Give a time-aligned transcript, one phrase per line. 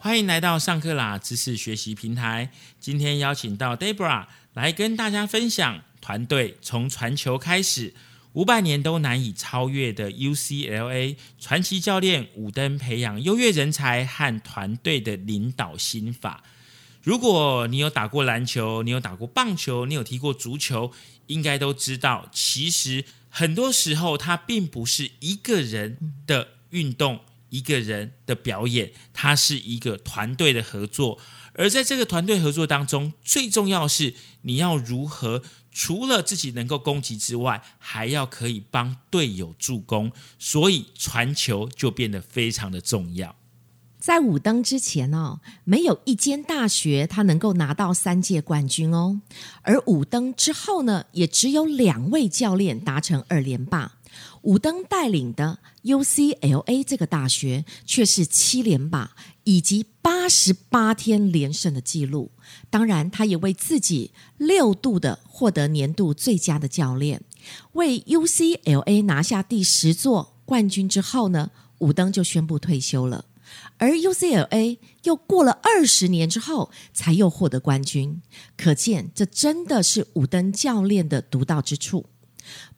[0.00, 2.52] 欢迎来到上课啦知识学习平台。
[2.78, 7.92] 今天邀请到 Debra 来跟大家分享团队从传球开始
[8.34, 16.44] 五百年都难以超越的 UCLA 传奇教练伍登培养优越人才和团队的领导心法。
[17.02, 20.92] 如果你有打过篮球，你有打过棒球，你有踢过足球，
[21.26, 27.18] 应该都知道，其实很多时候它并不是一个人的运动。
[27.50, 31.18] 一个人的表演，它是一个团队的合作，
[31.54, 43.36] 而在这个团队合作当中，最重要是你要如何除了自己能够攻击之外，还要可以帮队友助攻，所以传球就变得非常的重要。
[43.98, 49.20] 在五登之前哦，没有一间大学它能够拿到三届冠军哦，
[49.62, 53.97] 而五登之后呢，也只有两位教练达成二连霸。
[54.42, 62.30] 武登带领的 UCLA 这个大学却是七连霸以及八十八天连胜的记录。
[62.70, 67.22] 当然，他也为自己六度的获得年度最佳的教练，
[67.72, 73.24] 为 UCLA 拿下第十座冠军之后呢，武登就宣布退休了。
[73.78, 78.20] 而 UCLA 又过了二十年之后才又获得冠军，
[78.56, 82.06] 可见这真的是武登教练的独到之处。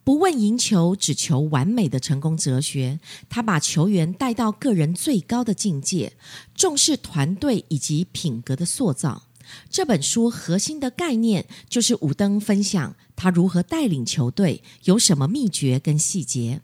[0.03, 2.99] 不问赢球，只求完美的成功哲学，
[3.29, 6.13] 他把球员带到个人最高的境界，
[6.55, 9.23] 重视团队以及品格的塑造。
[9.69, 16.61] 这本书核心的概念就是武登分享他如何带领球队，有什么秘诀跟细节。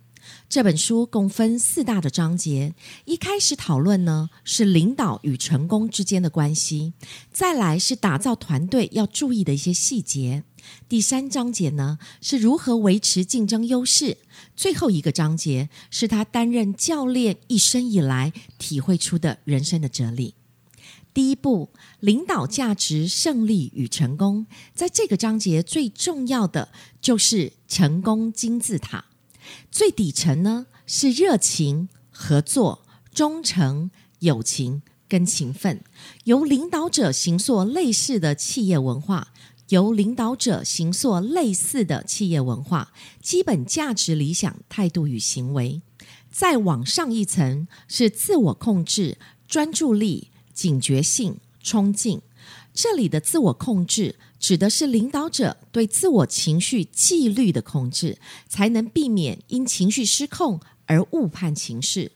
[0.50, 2.74] 这本书共分四大的章节，
[3.06, 6.94] 一开始讨论呢是领导与成功之间的关系，
[7.32, 10.44] 再来是打造团队要注意的一些细节。
[10.90, 14.18] 第三章节呢是如何维持竞争优势，
[14.56, 20.36] 最后一个章节是他担任教练一生以来体会出的人生的哲理。
[21.14, 26.70] 第一步，领导价值、胜利与成功，在这个章节最重要的
[27.02, 29.06] 就是成功金字塔。
[29.72, 35.84] 最底层呢是热情、合作、忠诚、友情跟勤奋，
[36.26, 39.30] 由领导者形塑类似的企业文化。
[39.70, 45.82] 由领导者形塑类似的企业文化、基本价值、理想、态度与行为。
[46.32, 52.22] 再往上一层是自我控制、专注力、警觉性、冲劲。
[52.74, 58.18] 这里的自我控制指的是领导者对自我情绪纪律的控制，
[58.48, 62.12] 才能避免因情绪失控而误判情势。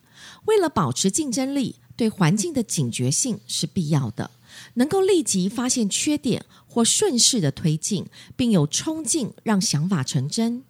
[0.45, 4.31] 为了保持竞争力，对环境的警觉性是必要的。
[4.75, 8.05] 能够立即发现缺点或顺势的推进，
[8.35, 10.63] 并有冲劲让想法成真。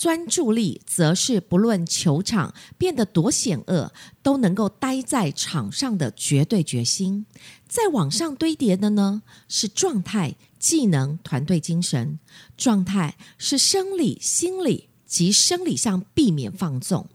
[0.00, 7.26] 专注力则是不论球场变得多险恶，都能够待在场上的绝对决心。
[7.68, 12.18] 再往上堆叠的呢，是状态、技能、团队精神。
[12.56, 17.06] 状态是生理、心理及生理上避免放纵。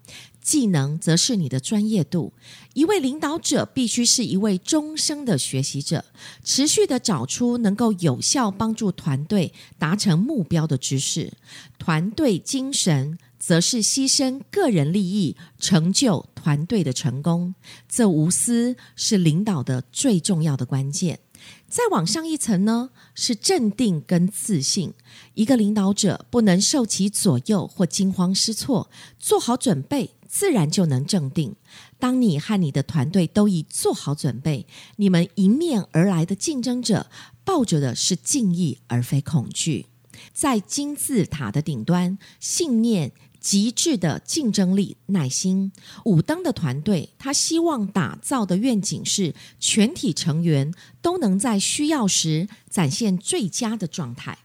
[0.46, 2.32] 技能则是你的专业度。
[2.76, 6.06] 一位领导者必须是一位终生的学习者，
[6.44, 11.34] 持续的找出能够有效帮助团队达成目标的知识。
[11.80, 17.56] 团队精神则是牺牲个人利益，成就团队的成功。
[17.90, 21.20] 这无私是领导的最重要的关键。
[21.68, 24.94] 再往上一层呢，是镇定跟自信。
[25.34, 28.90] 一个领导者不能受其左右或惊慌失措，
[29.20, 30.12] 做好准备。
[30.28, 31.56] 自然就能镇定。
[31.98, 34.68] 当你和你的团队都已做好准备，
[34.98, 37.10] 你们迎面而来的竞争者
[37.46, 39.86] 抱着的是敬意而非恐惧。
[40.34, 43.14] 在金字塔的顶端，信念、
[43.46, 45.72] 极致的竞争力、耐心。
[46.06, 54.40] 武登的团队，他希望打造的愿景是全体成员都能在需要时展现最佳的状态，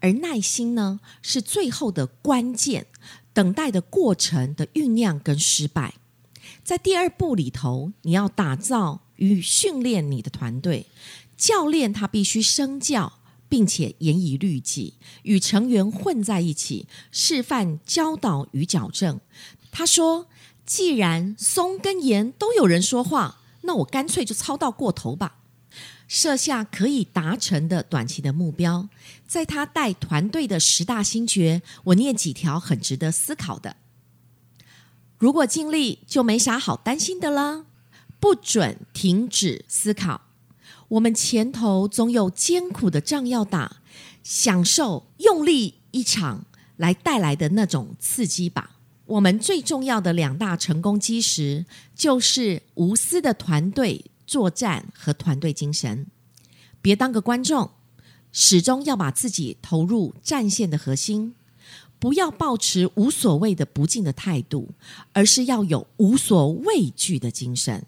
[0.00, 2.86] 而耐心呢，是最后的关键。
[3.34, 5.96] 等待的过程的酝酿跟失败，
[6.64, 10.86] 在第二步里头，你要打造与训练你的团队。
[11.36, 13.18] 教练他必须身教，
[13.48, 19.20] 并且严以律己，与成员混在一起，示范教导与矫正。
[19.70, 20.28] 他说
[20.66, 25.38] ：“既然松跟严都有人说话，那我干脆就操到过头吧。”
[26.08, 28.88] 设下可以达成的短期的目标，
[29.26, 33.76] 在他带团队的十大心诀，我念几条很值得思考的。
[35.18, 37.66] 如果尽力，就没啥好担心的啦。
[38.20, 40.20] 不准停止思考，
[40.88, 43.82] 我们前头总有艰苦的仗要打，
[44.22, 46.46] 享受用力一场
[46.76, 48.76] 来带来的那种刺激吧。
[49.06, 54.04] 我们最重要的两大成功基石，就是无私的团队。
[54.26, 56.08] 作战和团队精神。
[56.82, 57.70] 别当个观众，
[58.32, 61.36] 始终要把自己投入战线的核心。
[62.00, 64.70] 不要抱持无所谓的不敬的态度，
[65.12, 67.86] 而是要有无所畏惧的精神。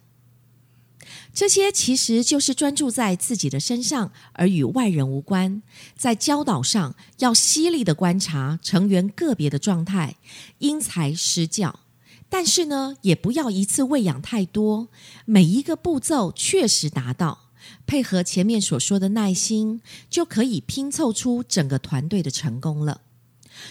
[1.32, 5.62] 这些其实就是专注在自己的身上，而与外人无关。
[5.96, 10.16] 在教导上，要犀利的观察成员个别的状态，
[10.58, 11.80] 因材施教。
[12.28, 14.88] 但是呢，也不要一次喂养太多，
[15.24, 17.50] 每一个步骤确实达到，
[17.86, 19.80] 配合前面所说的耐心，
[20.10, 23.00] 就可以拼凑出整个团队的成功了。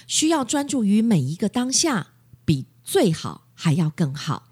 [0.07, 2.07] 需要专注于每一个当下，
[2.45, 4.47] 比最好还要更好。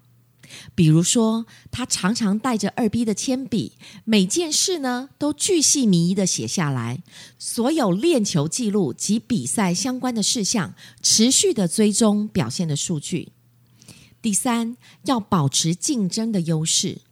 [0.74, 3.72] 比如说，他常常带着二 B 的铅笔，
[4.04, 7.02] 每件事呢都巨细靡遗的写下来，
[7.38, 13.32] 所有练球记录及比赛相关的事项，持续的追踪表现的数据。
[14.22, 17.02] 第三，要保持竞争的优势。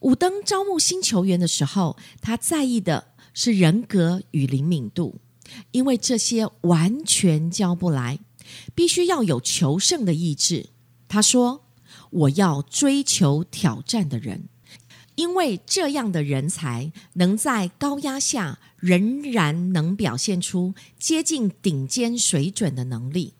[0.00, 5.20] 武登招募新球员的时候，他在意的是人格与灵敏度。
[5.72, 8.18] 因为这些完全教不来，
[8.74, 10.70] 必须要有求胜的意志。
[11.06, 11.63] 他说
[12.14, 14.48] ：“我要追求挑战的人，
[15.16, 23.34] 因为这样的人才能在高压下仍然能表现出接近顶尖水准的能力。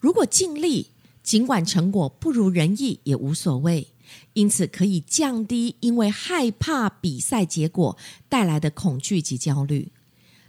[0.00, 0.90] 如果尽力，
[1.22, 3.88] 尽管成果不如人意也无所谓，
[4.32, 7.96] 因此可以降低因为害怕比赛结果
[8.28, 9.92] 带来的恐惧及焦虑。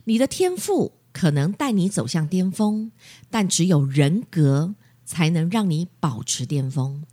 [0.06, 2.92] 你的天赋。”可能带你走向巅峰，
[3.30, 7.04] 但只有人格才能让你保持巅峰。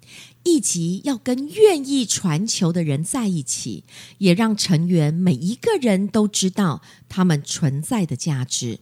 [0.44, 3.84] 以及要跟愿意传球的人在一起，
[4.18, 8.80] 也让成员每一个人都知道他们存在的价值。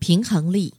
[0.00, 0.74] 平衡力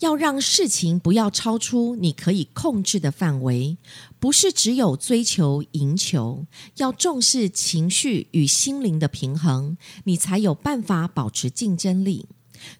[0.00, 3.76] 要让事情不要超出你可以控制的范围，
[4.18, 6.44] 不是只有追求赢球，
[6.76, 12.26] 要重视情绪与心灵的平衡，你才有办法保持竞争力。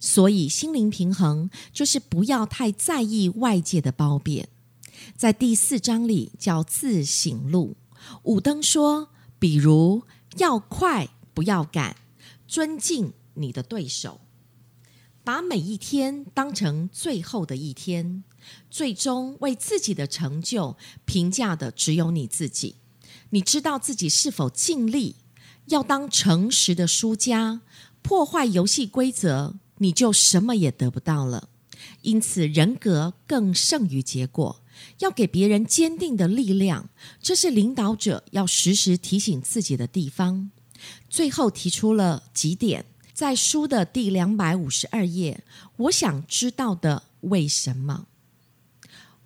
[0.00, 4.48] 所以，心灵平衡就是不要太在意外界的褒贬。
[5.16, 7.76] 在第四章里叫自省录，
[8.22, 10.04] 武登说，比如
[10.36, 11.96] 要快不要赶，
[12.46, 14.20] 尊敬你的对手，
[15.22, 18.24] 把每一天当成最后的一天，
[18.70, 22.76] 最终为自己的成就评价的只有你自己。
[23.30, 25.16] 你知道自己是否尽力？
[25.66, 27.62] 要当诚实的输家，
[28.02, 29.56] 破坏游戏规则。
[29.84, 31.50] 你就什么也得不到了，
[32.00, 34.62] 因此人格更胜于结果。
[35.00, 36.88] 要给别人坚定的力量，
[37.20, 40.50] 这是领导者要时时提醒自己的地方。
[41.10, 45.44] 最后提出了几点，在书的第两百五十二页，
[45.76, 48.06] 我想知道的为什么？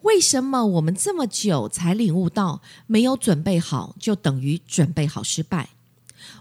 [0.03, 5.71] 为什么我们这么久才领悟到，没有准备好就等于准备好失败？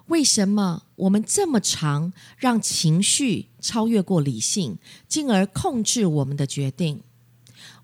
[0.07, 7.01] 为什么我们这么长让情绪超越过理性，进而控制我们的决定？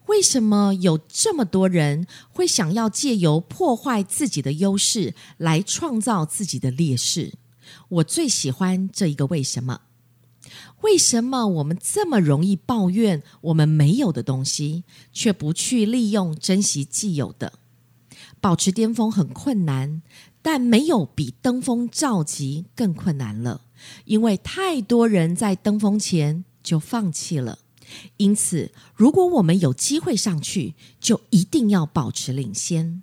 [0.08, 7.34] 为什么有这么多人会想要借由破坏自己的优势来创造自己的劣势？
[7.88, 9.82] 我最喜欢这一个为什么？
[10.82, 14.84] 为什么我们这么容易抱怨我们没有的东西，
[15.14, 17.54] 却不去利用、珍惜既有的？
[18.42, 20.02] 保持巅峰很困难。
[20.44, 23.62] 但没有比登峰造极更困难了，
[24.06, 27.58] 因为太多人在登峰前就放弃了。
[28.18, 33.02] 因此，如果我们有机会上去，就一定要保持领先。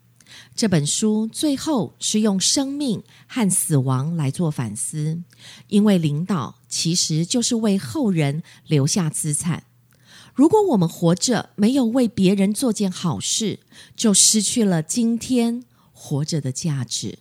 [0.55, 5.23] 这本书最后是用生命和死亡来做反思，
[5.69, 9.65] 因为领导其实就是为后人留下资产。
[10.35, 13.61] 如果我们活着没有为别人做件好事，
[13.97, 17.19] 就失去了今天活着的价值。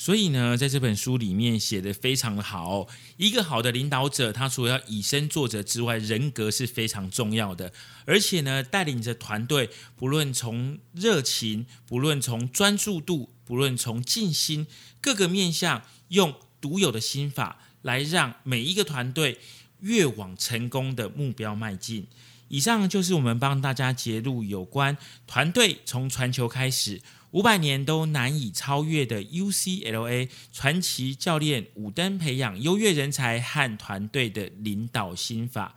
[0.00, 2.86] 所以呢，在这本书里面写的非常好。
[3.16, 7.72] 一个好的领导者，他除了要以身作则之外，人格是非常重要的。
[8.06, 14.68] 而且呢，带领着团队，不论从热情，不论从专注度，不论从尽心，
[15.00, 19.40] 各个面向，用独有的心法来让每一个团队
[19.80, 22.06] 越往成功的目标迈进。
[22.46, 27.02] 以上就是我们帮大家揭露有关团队从传球开始。
[27.32, 35.74] 五百年都难以超越的 UCLA 传奇教练伍登培养优越人才和团队的领导心法。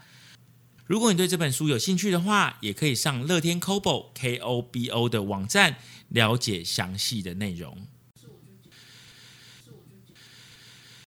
[0.86, 5.78] 如果你对这本书有兴趣的话，也可以上乐天 Kobo K O B O 的网站
[6.10, 7.88] 了解详细的内容。